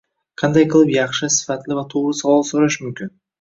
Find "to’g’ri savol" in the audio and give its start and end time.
1.93-2.43